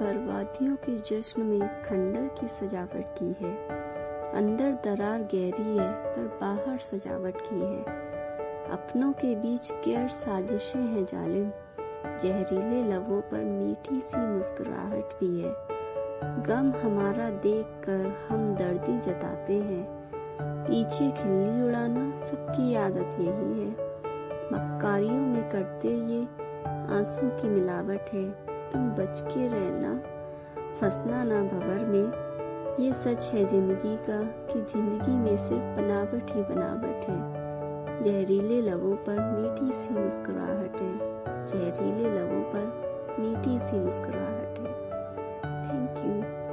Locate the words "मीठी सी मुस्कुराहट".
13.44-15.04, 39.20-40.80, 43.20-44.58